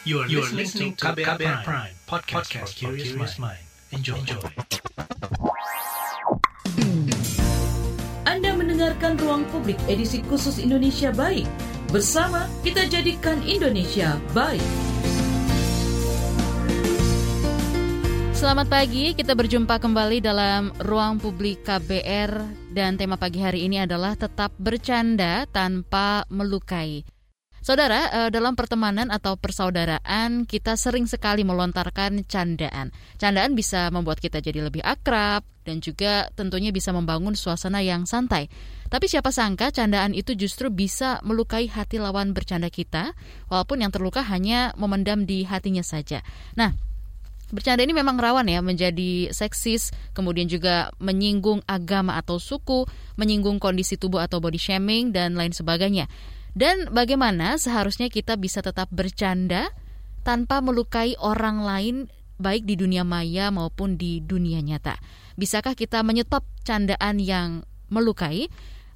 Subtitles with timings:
[0.00, 3.60] You are, you are listening to KBR, KBR Prime, Prime podcast, podcast for curious mind.
[3.92, 4.16] Enjoy.
[4.16, 4.40] Enjoy.
[8.24, 11.44] Anda mendengarkan Ruang Publik edisi khusus Indonesia Baik.
[11.92, 14.64] Bersama kita jadikan Indonesia baik.
[18.32, 22.40] Selamat pagi, kita berjumpa kembali dalam Ruang Publik KBR
[22.72, 27.19] dan tema pagi hari ini adalah tetap bercanda tanpa melukai.
[27.60, 32.88] Saudara, eh, dalam pertemanan atau persaudaraan kita sering sekali melontarkan candaan.
[33.20, 38.48] Candaan bisa membuat kita jadi lebih akrab dan juga tentunya bisa membangun suasana yang santai.
[38.88, 43.12] Tapi siapa sangka candaan itu justru bisa melukai hati lawan bercanda kita,
[43.52, 46.24] walaupun yang terluka hanya memendam di hatinya saja.
[46.56, 46.72] Nah,
[47.50, 52.86] Bercanda ini memang rawan ya menjadi seksis, kemudian juga menyinggung agama atau suku,
[53.18, 56.06] menyinggung kondisi tubuh atau body shaming, dan lain sebagainya.
[56.54, 59.70] Dan bagaimana seharusnya kita bisa tetap bercanda
[60.26, 61.96] tanpa melukai orang lain
[62.40, 64.96] baik di dunia maya maupun di dunia nyata.
[65.36, 68.48] Bisakah kita menyetop candaan yang melukai?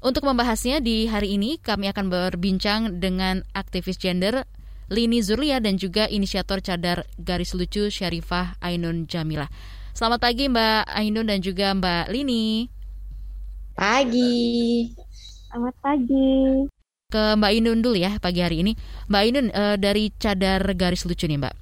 [0.05, 4.45] Untuk membahasnya di hari ini kami akan berbincang dengan aktivis gender
[4.93, 9.49] Lini Zurlia dan juga inisiator cadar garis lucu Syarifah Ainun Jamilah.
[9.97, 12.69] Selamat pagi Mbak Ainun dan juga Mbak Lini.
[13.73, 14.93] Pagi.
[15.49, 16.69] Selamat pagi
[17.15, 18.75] ke Mbak Inun dulu ya pagi hari ini.
[19.07, 21.55] Mbak Inun uh, dari cadar garis lucu nih Mbak.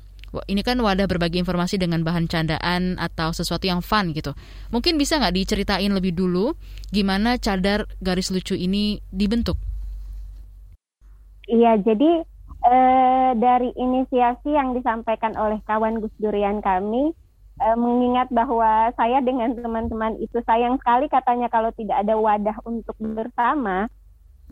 [0.49, 4.33] Ini kan wadah berbagi informasi dengan bahan candaan atau sesuatu yang fun gitu.
[4.73, 6.57] Mungkin bisa nggak diceritain lebih dulu
[6.89, 9.61] gimana cadar garis lucu ini dibentuk?
[11.53, 12.25] Iya, jadi
[12.65, 17.13] eh, dari inisiasi yang disampaikan oleh kawan Gus Durian kami,
[17.61, 22.97] eh, mengingat bahwa saya dengan teman-teman itu sayang sekali katanya kalau tidak ada wadah untuk
[22.97, 23.93] bersama,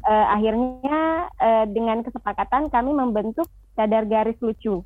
[0.05, 4.85] uh, akhirnya uh, dengan kesepakatan kami membentuk cadar garis lucu.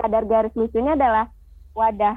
[0.00, 1.28] Cadar garis lucunya adalah
[1.74, 2.16] wadah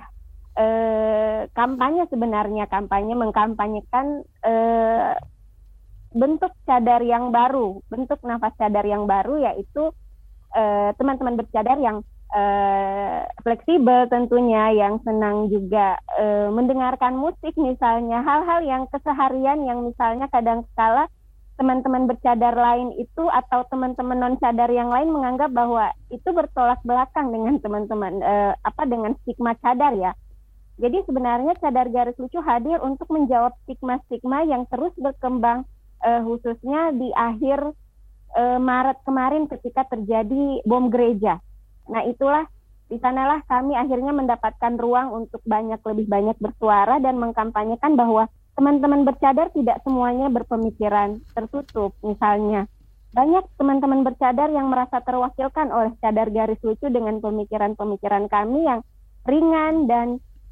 [0.58, 5.14] uh, kampanye sebenarnya kampanye mengkampanyekan uh,
[6.16, 9.94] bentuk cadar yang baru, bentuk nafas cadar yang baru yaitu
[10.98, 12.02] teman-teman uh, bercadar yang
[12.34, 20.28] uh, fleksibel tentunya yang senang juga uh, mendengarkan musik misalnya hal-hal yang keseharian yang misalnya
[20.32, 21.08] kadang kala
[21.58, 27.34] teman-teman bercadar lain itu atau teman-teman non cadar yang lain menganggap bahwa itu bertolak belakang
[27.34, 30.14] dengan teman-teman eh, apa dengan stigma cadar ya.
[30.78, 35.66] Jadi sebenarnya cadar garis lucu hadir untuk menjawab stigma-stigma yang terus berkembang
[36.06, 37.74] eh, khususnya di akhir
[38.38, 41.42] eh, Maret kemarin ketika terjadi bom gereja.
[41.90, 42.46] Nah itulah
[42.88, 49.06] di sanalah kami akhirnya mendapatkan ruang untuk banyak lebih banyak bersuara dan mengkampanyekan bahwa teman-teman
[49.06, 52.66] bercadar tidak semuanya berpemikiran tertutup misalnya.
[53.14, 58.82] Banyak teman-teman bercadar yang merasa terwakilkan oleh cadar garis lucu dengan pemikiran-pemikiran kami yang
[59.30, 60.08] ringan dan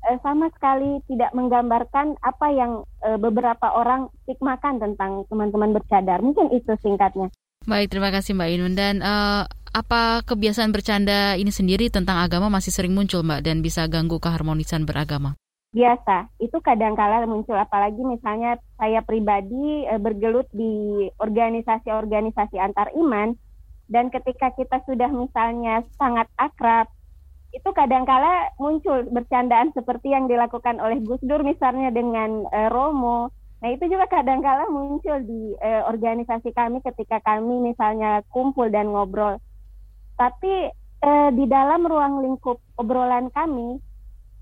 [0.06, 6.22] e, sama sekali tidak menggambarkan apa yang e, beberapa orang stigmakan tentang teman-teman bercadar.
[6.22, 7.34] Mungkin itu singkatnya.
[7.66, 8.74] Baik, terima kasih Mbak Inun.
[8.78, 13.90] Dan uh, apa kebiasaan bercanda ini sendiri tentang agama masih sering muncul Mbak dan bisa
[13.90, 15.34] ganggu keharmonisan beragama?
[15.76, 16.32] Biasa.
[16.40, 23.36] Itu kadang-kala muncul apalagi misalnya saya pribadi e, bergelut di organisasi-organisasi antar iman
[23.92, 26.88] dan ketika kita sudah misalnya sangat akrab
[27.52, 33.36] itu kadang-kala muncul bercandaan seperti yang dilakukan oleh Gus Dur misalnya dengan e, Romo.
[33.60, 39.44] Nah itu juga kadang-kala muncul di e, organisasi kami ketika kami misalnya kumpul dan ngobrol.
[40.16, 40.72] Tapi
[41.06, 43.78] di dalam ruang lingkup obrolan kami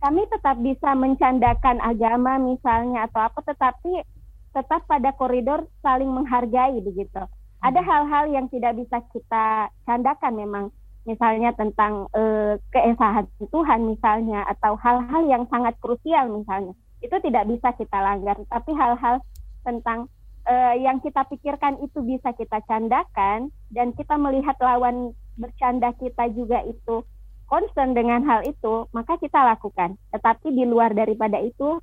[0.04, 4.04] kami tetap bisa mencandakan agama misalnya atau apa tetapi
[4.52, 7.24] tetap pada koridor saling menghargai begitu.
[7.64, 7.88] Ada hmm.
[7.88, 10.66] hal-hal yang tidak bisa kita candakan memang
[11.08, 16.76] misalnya tentang uh, keesaan Tuhan misalnya atau hal-hal yang sangat krusial misalnya.
[17.00, 19.24] Itu tidak bisa kita langgar, tapi hal-hal
[19.64, 20.12] tentang
[20.48, 26.60] uh, yang kita pikirkan itu bisa kita candakan dan kita melihat lawan bercanda kita juga
[26.68, 27.08] itu
[27.54, 29.94] concern dengan hal itu, maka kita lakukan.
[30.10, 31.78] Tetapi di luar daripada itu,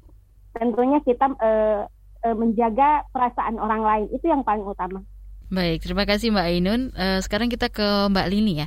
[0.50, 1.50] tentunya kita e,
[2.26, 4.98] e, menjaga perasaan orang lain itu yang paling utama.
[5.46, 6.82] Baik, terima kasih Mbak Ainun.
[6.90, 8.66] E, sekarang kita ke Mbak Lini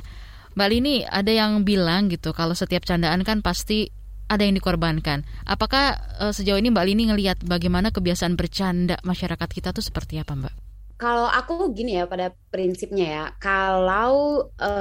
[0.56, 3.92] Mbak Lini, ada yang bilang gitu kalau setiap candaan kan pasti
[4.32, 5.28] ada yang dikorbankan.
[5.44, 10.32] Apakah e, sejauh ini Mbak Lini ngelihat bagaimana kebiasaan bercanda masyarakat kita tuh seperti apa,
[10.32, 10.73] Mbak?
[11.04, 14.72] Kalau aku gini ya pada prinsipnya ya, kalau e,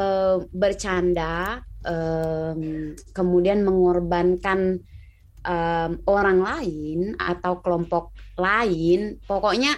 [0.55, 4.79] bercanda um, kemudian mengorbankan
[5.43, 9.75] um, orang lain atau kelompok lain, pokoknya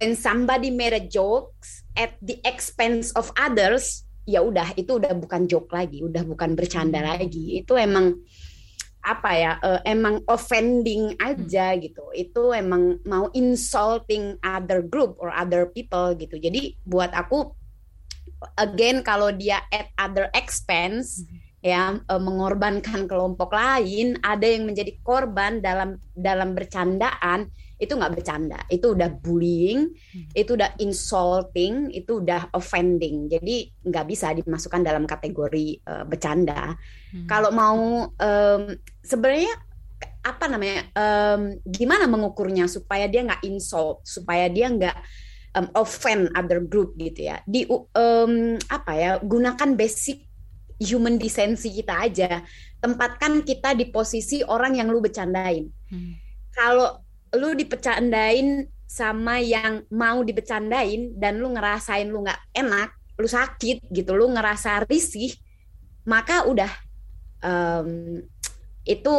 [0.00, 5.44] when somebody made a jokes at the expense of others, ya udah itu udah bukan
[5.44, 7.08] joke lagi, udah bukan bercanda hmm.
[7.12, 7.60] lagi.
[7.60, 8.24] Itu emang
[9.02, 11.80] apa ya uh, emang offending aja hmm.
[11.86, 17.54] gitu itu emang mau insulting other group or other people gitu jadi buat aku
[18.58, 21.38] again kalau dia at other expense hmm.
[21.62, 27.48] ya uh, mengorbankan kelompok lain ada yang menjadi korban dalam dalam bercandaan
[27.78, 30.34] itu nggak bercanda itu udah bullying hmm.
[30.34, 36.74] itu udah insulting itu udah offending jadi nggak bisa dimasukkan dalam kategori uh, bercanda
[37.14, 37.30] hmm.
[37.30, 38.62] kalau mau um,
[39.06, 39.54] sebenarnya
[40.26, 44.98] apa namanya um, gimana mengukurnya supaya dia nggak insult supaya dia nggak
[45.54, 50.26] um, offend other group gitu ya di um, apa ya gunakan basic
[50.82, 52.30] human decency kita aja
[52.82, 56.12] tempatkan kita di posisi orang yang lu bercandain hmm.
[56.50, 62.88] kalau lu dipecandain sama yang mau dibecandain dan lu ngerasain lu nggak enak,
[63.20, 65.34] lu sakit gitu, lu ngerasa risih,
[66.08, 66.72] maka udah
[67.44, 68.22] um,
[68.88, 69.14] itu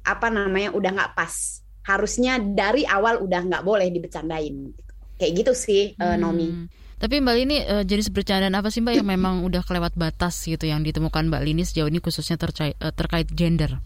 [0.00, 1.60] apa namanya udah nggak pas.
[1.84, 4.72] Harusnya dari awal udah nggak boleh dibecandain.
[5.20, 6.72] Kayak gitu sih uh, Nomi.
[7.00, 10.68] Tapi Mbak Lini uh, jenis bercandaan apa sih Mbak yang memang udah kelewat batas gitu
[10.68, 13.80] yang ditemukan Mbak Lini sejauh ini khususnya terkait, uh, terkait gender?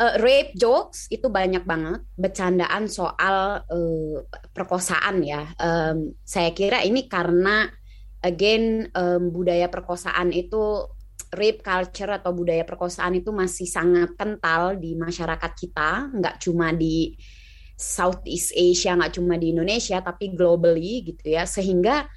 [0.00, 4.16] Uh, rape jokes itu banyak banget bercandaan soal uh,
[4.52, 5.52] perkosaan ya.
[5.60, 7.68] Um, saya kira ini karena
[8.24, 10.88] again um, budaya perkosaan itu
[11.34, 17.18] rape culture atau budaya perkosaan itu masih sangat kental di masyarakat kita, nggak cuma di
[17.76, 22.08] Southeast Asia, nggak cuma di Indonesia, tapi globally gitu ya, sehingga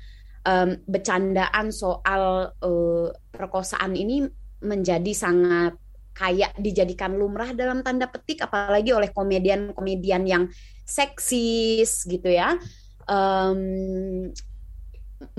[0.48, 4.24] um, bercandaan soal uh, perkosaan ini
[4.64, 5.76] menjadi sangat
[6.20, 10.44] kayak dijadikan lumrah dalam tanda petik apalagi oleh komedian-komedian yang
[10.84, 12.60] seksis gitu ya
[13.08, 14.28] um,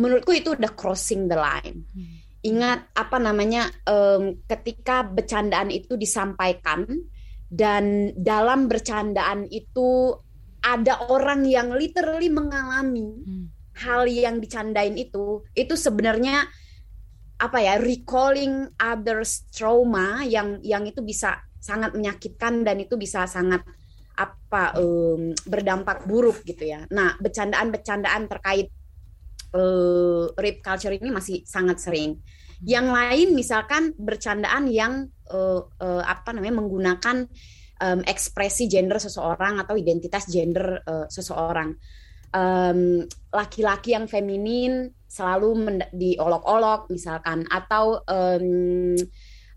[0.00, 2.16] menurutku itu udah crossing the line hmm.
[2.40, 6.88] ingat apa namanya um, ketika bercandaan itu disampaikan
[7.52, 10.16] dan dalam bercandaan itu
[10.64, 13.46] ada orang yang literally mengalami hmm.
[13.84, 16.48] hal yang dicandain itu itu sebenarnya
[17.40, 23.64] apa ya recalling others trauma yang yang itu bisa sangat menyakitkan dan itu bisa sangat
[24.20, 26.84] apa um, berdampak buruk gitu ya.
[26.92, 28.68] Nah, bercandaan-bercandaan terkait
[29.56, 32.20] uh, rape culture ini masih sangat sering.
[32.60, 37.24] Yang lain misalkan bercandaan yang uh, uh, apa namanya menggunakan
[37.80, 41.72] um, ekspresi gender seseorang atau identitas gender uh, seseorang
[43.34, 47.46] laki-laki um, yang feminin selalu diolok-olok misalkan.
[47.50, 48.94] Atau um,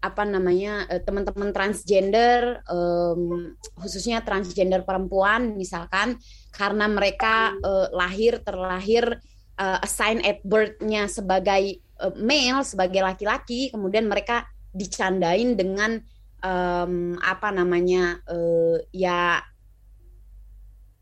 [0.03, 6.19] apa namanya eh, teman-teman transgender um, khususnya transgender perempuan misalkan
[6.51, 9.15] karena mereka uh, lahir terlahir
[9.55, 14.43] uh, assign at birth-nya sebagai uh, male sebagai laki-laki kemudian mereka
[14.75, 16.03] dicandain dengan
[16.43, 19.39] um, apa namanya uh, ya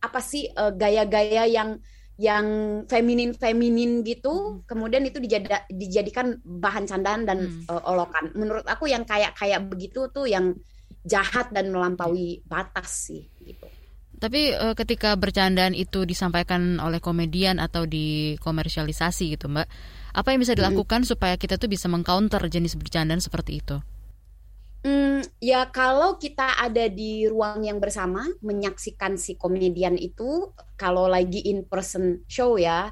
[0.01, 1.69] apa sih gaya-gaya uh, yang
[2.21, 2.45] yang
[2.85, 4.69] feminin feminin gitu hmm.
[4.69, 7.65] kemudian itu dijad dijadikan bahan candaan dan hmm.
[7.65, 10.53] uh, olokan menurut aku yang kayak kayak begitu tuh yang
[11.01, 13.65] jahat dan melampaui batas sih gitu
[14.21, 19.65] tapi uh, ketika bercandaan itu disampaikan oleh komedian atau dikomersialisasi gitu mbak
[20.13, 20.61] apa yang bisa hmm.
[20.61, 21.09] dilakukan hmm.
[21.09, 23.81] supaya kita tuh bisa mengcounter jenis bercandaan seperti itu
[24.81, 31.37] Hmm, ya kalau kita ada di ruang yang bersama menyaksikan si komedian itu, kalau lagi
[31.45, 32.89] in person show ya,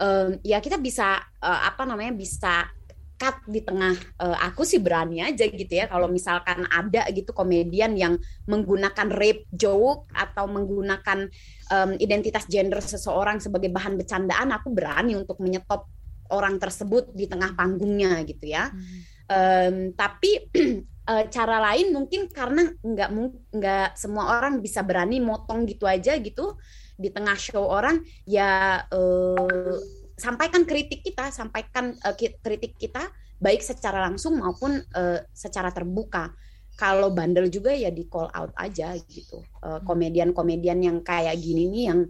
[0.00, 2.72] um, ya kita bisa uh, apa namanya bisa
[3.20, 3.92] cut di tengah.
[4.16, 8.16] Uh, aku sih berani aja gitu ya kalau misalkan ada gitu komedian yang
[8.48, 11.28] menggunakan rape joke atau menggunakan
[11.68, 15.90] um, identitas gender seseorang sebagai bahan bercandaan, aku berani untuk menyetop
[16.32, 18.72] orang tersebut di tengah panggungnya gitu ya.
[18.72, 19.00] Hmm.
[19.28, 20.48] Um, tapi
[21.08, 23.10] uh, cara lain mungkin karena nggak
[23.56, 26.60] nggak semua orang bisa berani motong gitu aja gitu
[26.94, 29.76] di tengah show orang ya uh,
[30.18, 36.34] sampaikan kritik kita sampaikan uh, kritik kita baik secara langsung maupun uh, secara terbuka.
[36.78, 39.42] Kalau bandel juga ya di call out aja gitu.
[39.82, 42.00] Komedian-komedian uh, yang kayak gini nih yang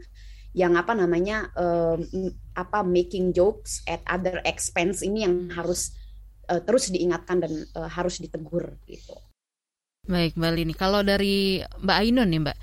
[0.53, 1.97] yang apa namanya uh,
[2.53, 5.97] apa making jokes at other expense ini yang harus
[6.49, 9.15] uh, terus diingatkan dan uh, harus ditegur gitu.
[10.09, 12.57] Baik Mbak Lini, kalau dari Mbak Ainun nih Mbak,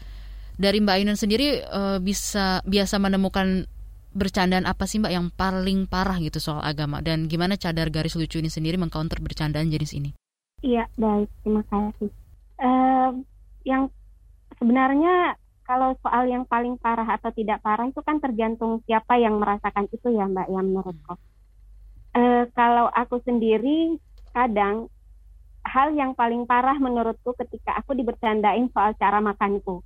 [0.58, 3.70] dari Mbak Ainun sendiri uh, bisa biasa menemukan
[4.15, 8.39] bercandaan apa sih Mbak yang paling parah gitu soal agama dan gimana cadar garis lucu
[8.39, 10.15] ini sendiri mengcounter bercandaan jenis ini?
[10.63, 12.10] Iya baik, terima kasih.
[12.56, 13.12] Uh,
[13.68, 13.92] yang
[14.56, 15.36] sebenarnya
[15.68, 20.08] kalau soal yang paling parah atau tidak parah itu kan tergantung siapa yang merasakan itu
[20.15, 21.20] ya Mbak yang menurutku.
[22.16, 24.00] Uh, kalau aku sendiri
[24.32, 24.88] kadang
[25.66, 29.82] hal yang paling parah menurutku ketika aku dibercandain soal cara makanku.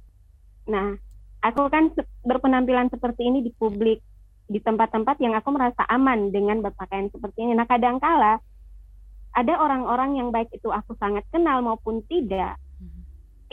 [0.69, 0.95] Nah,
[1.41, 1.89] aku kan
[2.21, 4.03] berpenampilan seperti ini di publik,
[4.45, 7.55] di tempat-tempat yang aku merasa aman dengan berpakaian seperti ini.
[7.55, 8.43] Nah, kadangkala
[9.33, 13.01] ada orang-orang yang baik itu aku sangat kenal maupun tidak, hmm.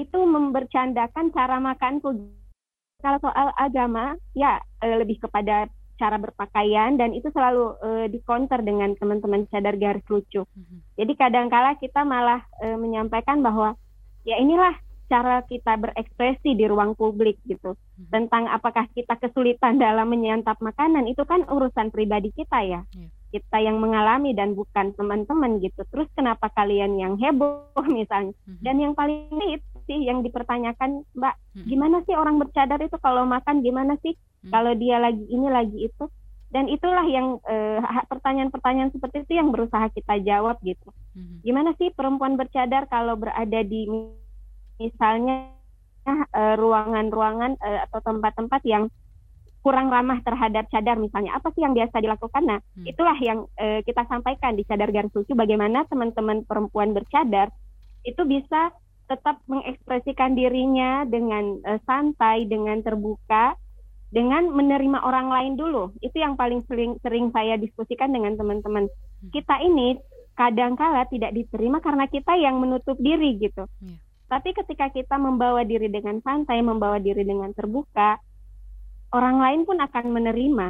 [0.01, 2.33] itu membercandakan cara makanku.
[3.05, 8.61] Kalau soal agama, ya eh, lebih kepada cara berpakaian dan itu selalu uh, di counter
[8.61, 10.45] dengan teman-teman sadar garis lucu.
[10.45, 10.79] Mm-hmm.
[11.01, 13.75] Jadi kadangkala kita malah uh, menyampaikan bahwa
[14.29, 14.77] ya inilah
[15.07, 17.75] cara kita berekspresi di ruang publik gitu.
[17.75, 18.11] Mm-hmm.
[18.13, 22.81] Tentang apakah kita kesulitan dalam menyantap makanan itu kan urusan pribadi kita ya.
[22.93, 23.11] Yeah.
[23.27, 25.83] Kita yang mengalami dan bukan teman-teman gitu.
[25.91, 27.67] Terus kenapa kalian yang heboh
[27.99, 28.37] misalnya?
[28.45, 28.63] Mm-hmm.
[28.63, 31.67] Dan yang paling itu sih yang dipertanyakan, Mbak, mm-hmm.
[31.71, 34.19] gimana sih orang bercadar itu kalau makan gimana sih?
[34.43, 34.51] Hmm.
[34.53, 36.05] kalau dia lagi ini lagi itu
[36.47, 41.45] dan itulah yang eh, pertanyaan-pertanyaan seperti itu yang berusaha kita jawab gitu hmm.
[41.45, 43.89] gimana sih perempuan bercadar kalau berada di
[44.77, 45.57] misalnya
[46.07, 46.59] ruangan
[47.11, 48.87] ruangan-ruangan uh, atau tempat-tempat yang
[49.67, 52.87] kurang ramah terhadap cadar misalnya apa sih yang biasa dilakukan nah hmm.
[52.87, 57.51] itulah yang uh, kita sampaikan di cadar garis lucu bagaimana teman-teman perempuan bercadar
[58.07, 58.71] itu bisa
[59.11, 63.59] tetap mengekspresikan dirinya dengan uh, santai dengan terbuka
[64.11, 65.91] dengan menerima orang lain dulu.
[65.99, 68.87] Itu yang paling sering, sering saya diskusikan dengan teman-teman.
[68.87, 69.31] Hmm.
[69.35, 69.99] Kita ini
[70.37, 73.67] kadangkala tidak diterima karena kita yang menutup diri gitu.
[73.83, 73.99] Yeah.
[74.27, 78.19] Tapi ketika kita membawa diri dengan santai, membawa diri dengan terbuka,
[79.15, 80.69] orang lain pun akan menerima.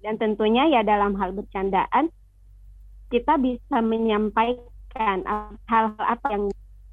[0.00, 2.08] Dan tentunya ya dalam hal bercandaan
[3.10, 5.26] kita bisa menyampaikan
[5.68, 6.44] hal-hal apa yang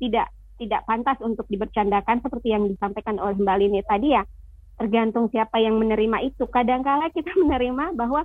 [0.02, 4.26] tidak tidak pantas untuk dibercandakan seperti yang disampaikan oleh Mbak Lini tadi ya
[4.78, 6.46] tergantung siapa yang menerima itu.
[6.48, 8.24] Kadangkala kita menerima bahwa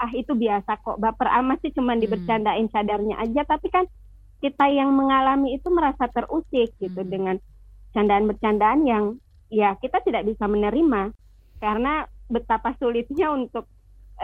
[0.00, 2.04] ah itu biasa kok baper amat sih cuman hmm.
[2.08, 3.84] dibercandain sadarnya aja tapi kan
[4.40, 7.10] kita yang mengalami itu merasa terusik gitu hmm.
[7.12, 7.36] dengan
[7.92, 9.04] candaan-bercandaan yang
[9.52, 11.12] ya kita tidak bisa menerima
[11.60, 13.68] karena betapa sulitnya untuk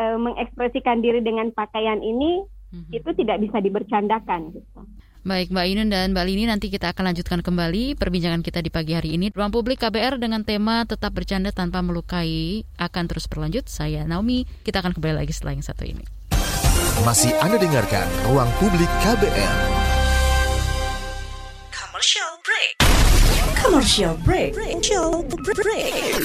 [0.00, 2.40] uh, mengekspresikan diri dengan pakaian ini
[2.72, 2.96] hmm.
[2.96, 4.80] itu tidak bisa dibercandakan gitu.
[5.26, 8.94] Baik Mbak Inun dan Mbak Lini nanti kita akan lanjutkan kembali perbincangan kita di pagi
[8.94, 9.34] hari ini.
[9.34, 13.66] Ruang Publik KBR dengan tema tetap bercanda tanpa melukai akan terus berlanjut.
[13.66, 16.06] Saya Naomi, kita akan kembali lagi setelah yang satu ini.
[17.02, 19.56] Masih Anda dengarkan Ruang Publik KBR.
[21.74, 22.72] Commercial break.
[23.58, 24.50] Commercial break.
[24.54, 26.22] Commercial break.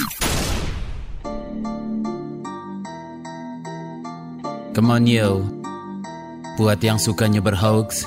[4.78, 5.42] Come on yo,
[6.54, 8.06] buat yang sukanya berhoax,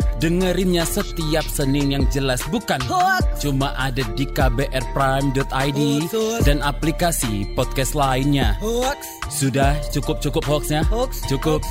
[0.21, 3.41] Dengerinnya setiap Senin yang jelas bukan hoax.
[3.41, 5.81] Cuma ada di kbrprime.id
[6.45, 8.53] dan aplikasi podcast lainnya.
[8.61, 9.01] Hoax.
[9.33, 10.85] Sudah cukup-cukup hoaxnya?
[10.93, 11.25] Hoax.
[11.25, 11.65] Cukup.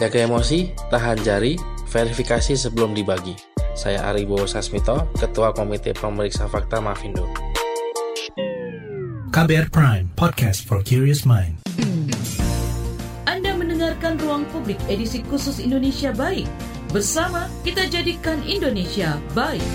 [0.00, 1.60] Jaga emosi, tahan jari,
[1.92, 3.36] verifikasi sebelum dibagi.
[3.76, 7.28] Saya Aribo Sasmito, Ketua Komite Pemeriksa Fakta Mafindo.
[9.36, 11.60] KBR Prime, podcast for curious mind.
[13.28, 16.48] Anda mendengarkan Ruang Publik edisi khusus Indonesia Baik.
[16.94, 19.66] Bersama kita jadikan Indonesia baik.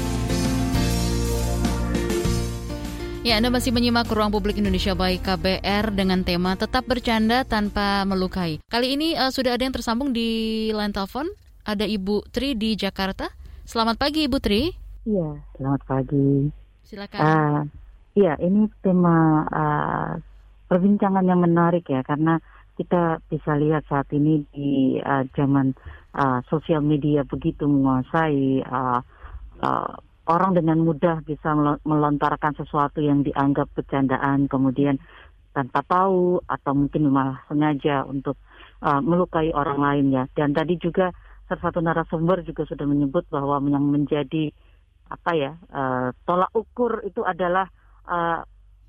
[3.27, 8.63] Ya, Anda masih menyimak Ruang Publik Indonesia Baik KBR dengan tema Tetap Bercanda Tanpa Melukai.
[8.71, 11.27] Kali ini uh, sudah ada yang tersambung di line telepon.
[11.67, 13.27] Ada Ibu Tri di Jakarta.
[13.67, 14.71] Selamat pagi Ibu Tri.
[15.03, 16.47] Iya, selamat pagi.
[16.87, 17.19] Silakan.
[17.19, 17.61] Uh,
[18.15, 20.15] iya, ini tema uh,
[20.71, 22.39] perbincangan yang menarik ya karena
[22.79, 25.75] kita bisa lihat saat ini di uh, zaman
[26.15, 28.99] uh, sosial media begitu menguasai uh,
[29.61, 29.93] uh,
[30.29, 31.51] orang dengan mudah bisa
[31.83, 35.01] melontarkan sesuatu yang dianggap bercandaan kemudian
[35.51, 38.39] tanpa tahu atau mungkin malah sengaja untuk
[38.79, 40.23] uh, melukai orang lain ya.
[40.31, 41.11] Dan tadi juga
[41.47, 44.55] salah satu narasumber juga sudah menyebut bahwa yang menjadi
[45.11, 47.67] apa ya uh, tolak ukur itu adalah
[48.07, 48.39] uh,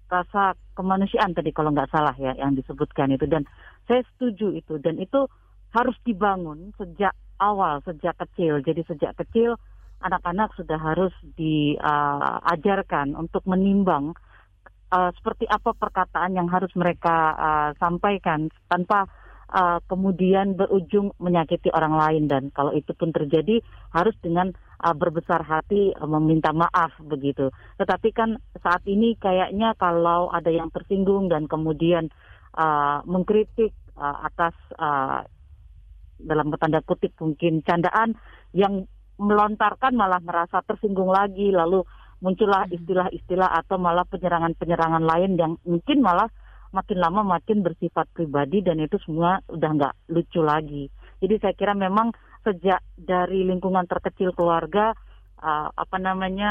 [0.06, 3.26] rasa kemanusiaan tadi kalau nggak salah ya yang disebutkan itu.
[3.26, 3.42] Dan
[3.90, 4.78] saya setuju itu.
[4.78, 5.26] Dan itu
[5.72, 8.60] harus dibangun sejak awal, sejak kecil.
[8.62, 9.56] Jadi sejak kecil
[10.02, 14.12] anak-anak sudah harus diajarkan uh, untuk menimbang
[14.92, 19.06] uh, seperti apa perkataan yang harus mereka uh, sampaikan tanpa
[19.54, 23.62] uh, kemudian berujung menyakiti orang lain dan kalau itu pun terjadi
[23.94, 24.50] harus dengan
[24.82, 27.48] uh, berbesar hati uh, meminta maaf begitu.
[27.78, 32.10] Tetapi kan saat ini kayaknya kalau ada yang tersinggung dan kemudian
[32.58, 35.22] uh, mengkritik uh, atas uh,
[36.22, 38.14] dalam tanda kutip mungkin candaan
[38.54, 38.86] yang
[39.20, 41.84] melontarkan malah merasa tersinggung lagi lalu
[42.22, 42.76] muncullah hmm.
[42.78, 46.30] istilah-istilah atau malah penyerangan-penyerangan lain yang mungkin malah
[46.72, 50.88] makin lama makin bersifat pribadi dan itu semua udah nggak lucu lagi.
[51.20, 54.96] Jadi saya kira memang sejak dari lingkungan terkecil keluarga
[55.38, 56.50] uh, apa namanya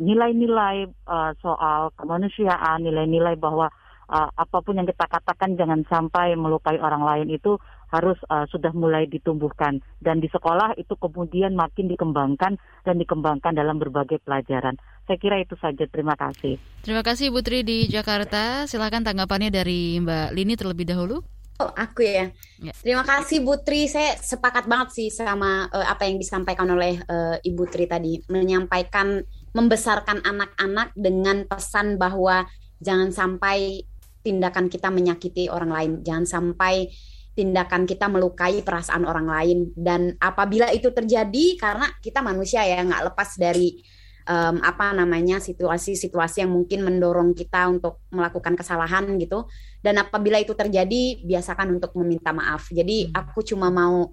[0.00, 3.68] nilai-nilai uh, soal kemanusiaan, nilai-nilai bahwa
[4.12, 7.56] uh, apa pun yang kita katakan jangan sampai melukai orang lain itu
[7.88, 13.80] harus uh, sudah mulai ditumbuhkan dan di sekolah itu kemudian makin dikembangkan dan dikembangkan dalam
[13.80, 14.76] berbagai pelajaran.
[15.08, 15.84] Saya kira itu saja.
[15.88, 16.56] Terima kasih.
[16.84, 18.68] Terima kasih Putri di Jakarta.
[18.70, 21.20] Silakan tanggapannya dari Mbak Lini terlebih dahulu.
[21.60, 22.32] Oh, aku ya.
[22.58, 22.72] ya.
[22.80, 23.86] Terima kasih Putri.
[23.86, 29.20] Saya sepakat banget sih sama uh, apa yang disampaikan oleh uh, Ibu Tri tadi, menyampaikan
[29.52, 32.48] membesarkan anak-anak dengan pesan bahwa
[32.80, 33.84] jangan sampai
[34.22, 36.88] tindakan kita menyakiti orang lain, jangan sampai
[37.32, 39.58] tindakan kita melukai perasaan orang lain.
[39.74, 43.82] Dan apabila itu terjadi karena kita manusia ya nggak lepas dari
[44.28, 49.48] um, apa namanya situasi-situasi yang mungkin mendorong kita untuk melakukan kesalahan gitu.
[49.80, 52.68] Dan apabila itu terjadi biasakan untuk meminta maaf.
[52.70, 53.16] Jadi hmm.
[53.16, 54.12] aku cuma mau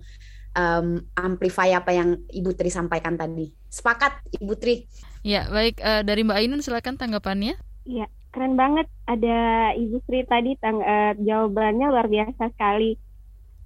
[0.56, 3.52] um, amplify apa yang Ibu Tri sampaikan tadi.
[3.68, 4.88] Sepakat Ibu Tri?
[5.22, 7.60] Ya baik uh, dari Mbak Ainun silakan tanggapannya.
[7.84, 12.94] Ya keren banget ada Ibu Tri tadi tang uh, jawabannya luar biasa sekali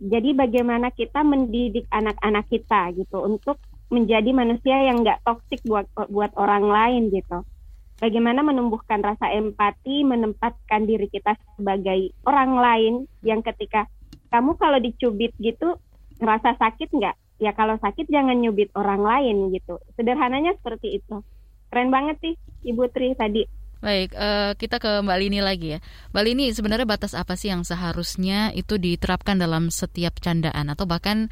[0.03, 3.55] jadi bagaimana kita mendidik anak-anak kita gitu untuk
[3.87, 7.45] menjadi manusia yang nggak toksik buat buat orang lain gitu.
[8.03, 12.93] Bagaimana menumbuhkan rasa empati, menempatkan diri kita sebagai orang lain
[13.23, 13.87] yang ketika
[14.27, 15.79] kamu kalau dicubit gitu
[16.19, 17.15] ngerasa sakit nggak?
[17.39, 19.79] Ya kalau sakit jangan nyubit orang lain gitu.
[19.95, 21.23] Sederhananya seperti itu.
[21.71, 22.33] Keren banget sih
[22.67, 23.47] Ibu Tri tadi.
[23.83, 25.79] Baik, uh, kita ke Mbak Lini lagi ya.
[26.15, 31.27] Mbak Lini, sebenarnya batas apa sih yang seharusnya itu diterapkan dalam setiap candaan atau bahkan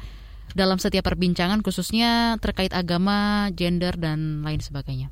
[0.52, 5.08] dalam setiap perbincangan khususnya terkait agama, gender dan lain sebagainya?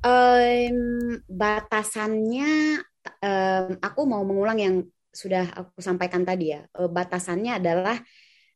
[0.00, 2.80] Um, batasannya,
[3.20, 4.74] um, aku mau mengulang yang
[5.12, 6.64] sudah aku sampaikan tadi ya.
[6.72, 8.00] Uh, batasannya adalah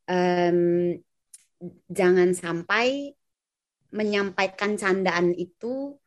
[0.09, 0.97] um,
[1.93, 3.13] jangan sampai
[3.93, 6.01] menyampaikan candaan itu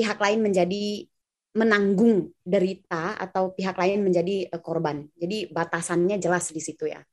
[0.00, 1.04] pihak lain menjadi
[1.52, 5.04] menanggung derita atau pihak lain menjadi uh, korban.
[5.18, 7.04] Jadi batasannya jelas di situ ya.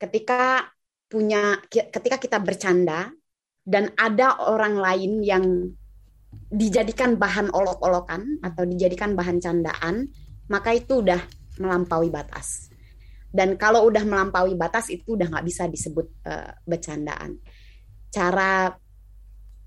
[0.00, 0.64] Ketika
[1.04, 3.12] punya ketika kita bercanda
[3.60, 5.44] dan ada orang lain yang
[6.50, 10.10] dijadikan bahan olok-olokan atau dijadikan bahan candaan,
[10.50, 11.20] maka itu udah
[11.58, 12.70] melampaui batas.
[13.34, 17.42] Dan kalau udah melampaui batas itu udah nggak bisa disebut uh, bercandaan.
[18.14, 18.70] Cara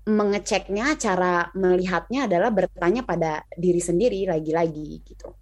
[0.08, 5.36] mengeceknya, cara melihatnya adalah bertanya pada diri sendiri lagi-lagi gitu.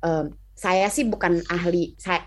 [0.00, 2.24] Um, saya sih bukan ahli, saya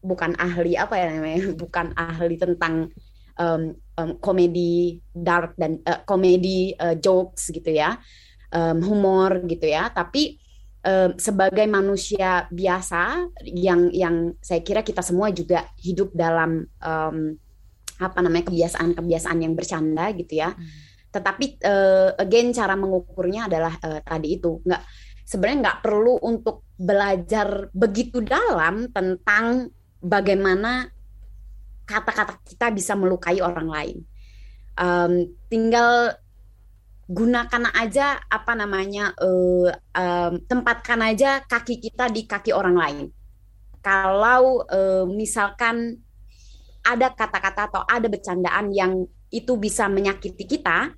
[0.00, 2.88] bukan ahli apa ya namanya, bukan ahli tentang
[3.36, 8.00] um, um, komedi dark dan uh, komedi uh, jokes gitu ya,
[8.56, 9.92] um, humor gitu ya.
[9.92, 10.40] Tapi
[10.88, 17.18] um, sebagai manusia biasa yang yang saya kira kita semua juga hidup dalam um,
[18.00, 20.56] apa namanya kebiasaan-kebiasaan yang bercanda gitu ya.
[20.56, 24.82] Hmm tetapi uh, again cara mengukurnya adalah uh, tadi itu nggak
[25.22, 29.70] sebenarnya nggak perlu untuk belajar begitu dalam tentang
[30.02, 30.90] bagaimana
[31.86, 33.98] kata-kata kita bisa melukai orang lain.
[34.74, 36.18] Um, tinggal
[37.06, 43.06] gunakan aja apa namanya uh, um, tempatkan aja kaki kita di kaki orang lain.
[43.84, 46.00] Kalau uh, misalkan
[46.84, 50.92] ada kata-kata atau ada bercandaan yang itu bisa menyakiti kita,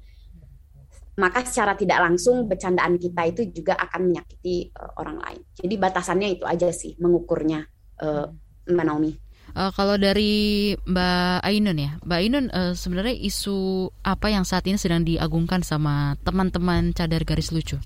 [1.16, 5.40] maka secara tidak langsung bercandaan kita itu juga akan menyakiti uh, orang lain.
[5.56, 7.64] Jadi batasannya itu aja sih mengukurnya
[8.04, 8.28] uh,
[8.68, 9.12] Mbak Naomi.
[9.56, 14.76] Uh, kalau dari Mbak Ainun ya, Mbak Ainun uh, sebenarnya isu apa yang saat ini
[14.76, 17.80] sedang diagungkan sama teman-teman cadar garis lucu?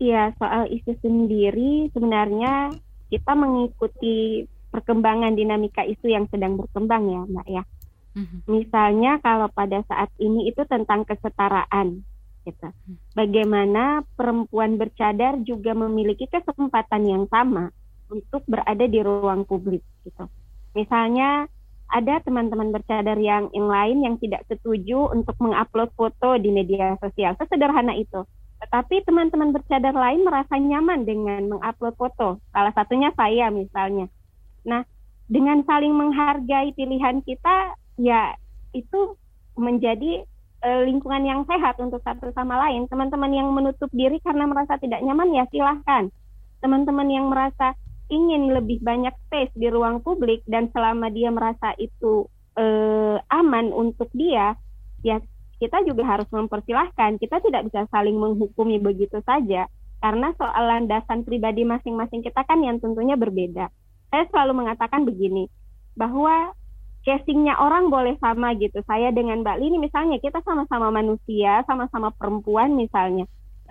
[0.00, 2.72] Iya, soal isu sendiri sebenarnya
[3.12, 7.62] kita mengikuti perkembangan dinamika isu yang sedang berkembang ya, Mbak ya.
[8.16, 8.40] Mm-hmm.
[8.48, 12.00] Misalnya kalau pada saat ini itu tentang kesetaraan
[12.50, 12.68] gitu.
[13.14, 17.70] Bagaimana perempuan bercadar juga memiliki kesempatan yang sama
[18.10, 20.26] untuk berada di ruang publik gitu.
[20.74, 21.46] Misalnya
[21.90, 27.34] ada teman-teman bercadar yang yang lain yang tidak setuju untuk mengupload foto di media sosial.
[27.38, 28.22] Sesederhana itu.
[28.60, 32.38] Tetapi teman-teman bercadar lain merasa nyaman dengan mengupload foto.
[32.54, 34.06] Salah satunya saya misalnya.
[34.62, 34.86] Nah,
[35.26, 38.34] dengan saling menghargai pilihan kita, ya
[38.70, 39.18] itu
[39.58, 40.26] menjadi
[40.64, 42.86] uh, lingkungan yang sehat untuk satu sama lain.
[42.88, 46.12] Teman-teman yang menutup diri karena merasa tidak nyaman ya silahkan.
[46.60, 47.72] teman-teman yang merasa
[48.12, 54.12] ingin lebih banyak space di ruang publik dan selama dia merasa itu eh, aman untuk
[54.12, 54.60] dia,
[55.00, 55.24] ya
[55.56, 57.16] kita juga harus mempersilahkan.
[57.16, 59.72] Kita tidak bisa saling menghukumi begitu saja
[60.04, 63.72] karena soal landasan pribadi masing-masing kita kan yang tentunya berbeda.
[64.12, 65.48] Saya selalu mengatakan begini,
[65.94, 66.56] bahwa
[67.04, 68.80] casingnya orang boleh sama gitu.
[68.84, 73.24] Saya dengan Mbak Lini misalnya kita sama-sama manusia, sama-sama perempuan misalnya.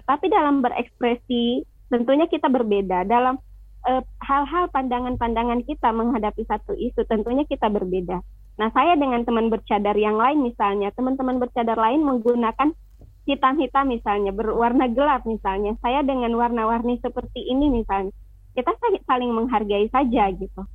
[0.05, 1.61] Tapi dalam berekspresi
[1.93, 3.05] tentunya kita berbeda.
[3.05, 3.37] Dalam
[3.85, 8.21] eh, hal-hal pandangan-pandangan kita menghadapi satu isu tentunya kita berbeda.
[8.59, 12.75] Nah, saya dengan teman bercadar yang lain misalnya, teman-teman bercadar lain menggunakan
[13.23, 15.79] hitam-hitam misalnya, berwarna gelap misalnya.
[15.79, 18.11] Saya dengan warna-warni seperti ini misalnya.
[18.57, 18.75] Kita
[19.07, 20.67] saling menghargai saja gitu.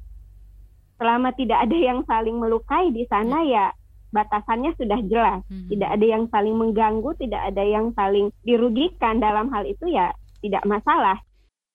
[0.95, 3.75] Selama tidak ada yang saling melukai di sana ya
[4.15, 5.43] batasannya sudah jelas.
[5.51, 5.67] Hmm.
[5.67, 10.63] Tidak ada yang saling mengganggu, tidak ada yang saling dirugikan dalam hal itu ya tidak
[10.63, 11.19] masalah.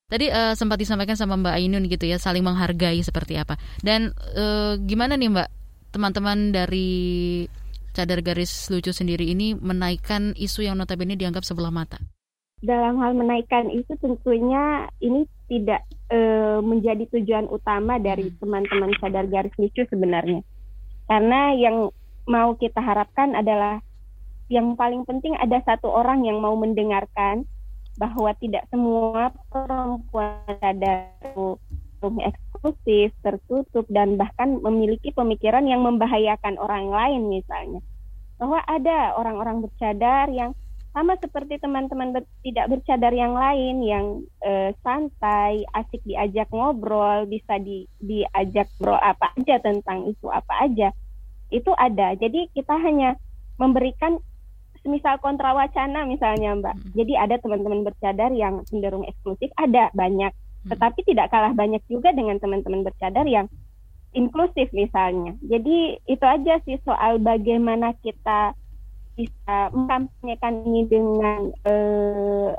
[0.10, 3.62] Tadi uh, sempat disampaikan sama Mbak Ainun gitu ya, saling menghargai seperti apa.
[3.86, 5.50] Dan uh, gimana nih Mbak,
[5.94, 7.46] teman-teman dari
[7.94, 12.02] cadar garis lucu sendiri ini menaikkan isu yang notabene dianggap sebelah mata?
[12.66, 15.82] Dalam hal menaikkan isu tentunya ini tidak
[16.14, 18.38] uh, menjadi tujuan utama dari hmm.
[18.40, 20.46] teman-teman cadar garis lucu sebenarnya.
[21.10, 21.90] Karena yang
[22.30, 23.82] mau kita harapkan adalah
[24.54, 27.46] yang paling penting ada satu orang yang mau mendengarkan
[27.98, 31.10] bahwa tidak semua perempuan ada
[32.00, 37.82] eksklusif, tertutup dan bahkan memiliki pemikiran yang membahayakan orang lain misalnya.
[38.40, 40.56] Bahwa ada orang-orang bercadar yang
[40.90, 44.06] sama seperti teman-teman ber, tidak bercadar yang lain yang
[44.42, 50.90] eh, santai, asik diajak ngobrol, bisa di, diajak bro apa aja tentang isu apa aja.
[51.54, 52.18] Itu ada.
[52.18, 53.14] Jadi kita hanya
[53.62, 54.18] memberikan
[54.88, 56.76] misal kontra wacana misalnya Mbak.
[56.76, 56.92] Hmm.
[56.96, 60.32] Jadi ada teman-teman bercadar yang cenderung eksklusif, ada banyak.
[60.32, 60.70] Hmm.
[60.74, 63.46] Tetapi tidak kalah banyak juga dengan teman-teman bercadar yang
[64.18, 65.38] inklusif misalnya.
[65.46, 68.58] Jadi itu aja sih soal bagaimana kita
[69.20, 72.56] bisa mengkampanyekan ini dengan eh,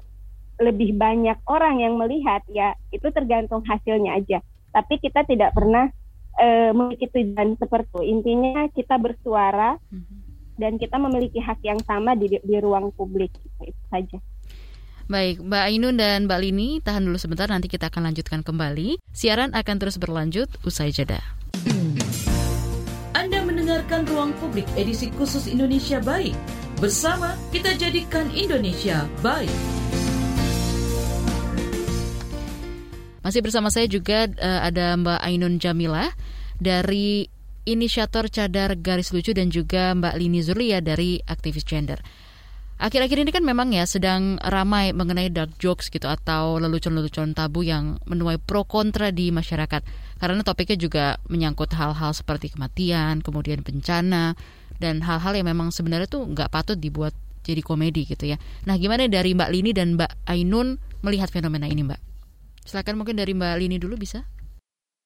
[0.60, 4.44] lebih banyak orang yang melihat ya itu tergantung hasilnya aja.
[4.76, 5.88] Tapi kita tidak pernah
[6.36, 8.00] eh, memiliki tujuan seperti itu.
[8.04, 9.80] Intinya kita bersuara.
[9.88, 10.20] Hmm
[10.60, 13.32] dan kita memiliki hak yang sama di, di ruang publik
[13.64, 14.20] itu saja.
[15.10, 19.02] Baik, Mbak Ainun dan Mbak Lini, tahan dulu sebentar, nanti kita akan lanjutkan kembali.
[19.10, 21.18] Siaran akan terus berlanjut usai jeda.
[23.70, 26.34] Mendengarkan Ruang Publik edisi khusus Indonesia Baik.
[26.82, 29.46] Bersama kita jadikan Indonesia baik.
[33.22, 36.10] Masih bersama saya juga uh, ada Mbak Ainun Jamila
[36.58, 37.30] dari
[37.62, 42.02] inisiator cadar garis lucu dan juga Mbak Lini Zurlia dari aktivis gender.
[42.80, 48.00] Akhir-akhir ini kan memang ya sedang ramai mengenai dark jokes gitu atau lelucon-lelucon tabu yang
[48.08, 49.84] menuai pro kontra di masyarakat.
[50.16, 54.32] Karena topiknya juga menyangkut hal-hal seperti kematian, kemudian bencana,
[54.80, 57.12] dan hal-hal yang memang sebenarnya tuh nggak patut dibuat
[57.44, 58.40] jadi komedi gitu ya.
[58.64, 62.00] Nah gimana dari Mbak Lini dan Mbak Ainun melihat fenomena ini Mbak?
[62.64, 64.24] Silakan mungkin dari Mbak Lini dulu bisa?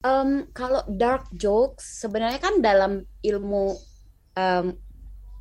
[0.07, 3.75] Um, kalau dark jokes sebenarnya kan dalam ilmu
[4.39, 4.79] um,